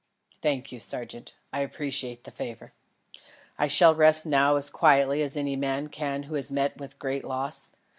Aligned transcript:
"Thank 0.41 0.71
you, 0.71 0.79
sergeant; 0.79 1.35
I 1.53 1.59
appreciate 1.59 2.23
the 2.23 2.31
favour. 2.31 2.73
I 3.59 3.67
shall 3.67 3.93
rest 3.93 4.25
now 4.25 4.55
as 4.55 4.71
quietly 4.71 5.21
as 5.21 5.37
any 5.37 5.55
man 5.55 5.89
can 5.89 6.23
who 6.23 6.33
has 6.33 6.51
met 6.51 6.75
with 6.79 6.95
a 6.95 6.97
great 6.97 7.23
loss. 7.23 7.69